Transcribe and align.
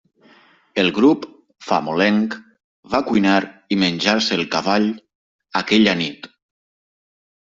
El 0.83 0.87
grup, 0.93 1.25
famolenc, 1.65 2.37
va 2.95 3.01
cuinar 3.11 3.35
i 3.75 3.79
menjar-se 3.83 4.39
el 4.39 4.43
cavall 4.55 4.89
aquella 5.61 5.97
nit. 6.03 6.29